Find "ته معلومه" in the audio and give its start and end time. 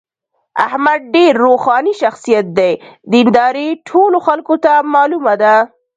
4.63-5.33